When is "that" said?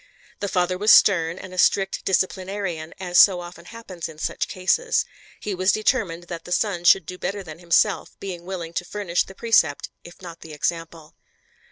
6.23-6.43